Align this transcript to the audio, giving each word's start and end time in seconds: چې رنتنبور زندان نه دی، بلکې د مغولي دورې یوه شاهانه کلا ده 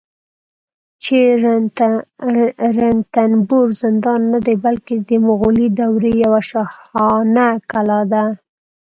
چې 1.03 1.17
رنتنبور 2.77 3.67
زندان 3.81 4.21
نه 4.33 4.39
دی، 4.45 4.55
بلکې 4.65 4.95
د 5.07 5.09
مغولي 5.27 5.67
دورې 5.79 6.11
یوه 6.23 6.41
شاهانه 6.49 7.47
کلا 7.71 8.01
ده 8.11 8.23